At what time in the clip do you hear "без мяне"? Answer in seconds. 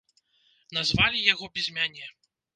1.59-2.05